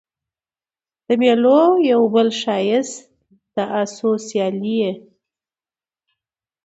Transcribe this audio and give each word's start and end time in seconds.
د 1.05 1.07
مېلو 1.21 1.61
یو 1.91 2.01
بل 2.13 2.27
ښایست 2.41 2.95
د 3.55 3.57
آسو 3.81 4.11
سیالي 4.27 4.75
يي. 4.81 4.93